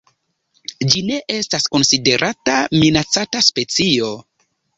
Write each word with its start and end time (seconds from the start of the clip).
Ĝi 0.93 1.03
ne 1.09 1.19
estas 1.33 1.67
konsiderata 1.75 2.57
minacata 2.85 3.45
specio. 3.51 4.11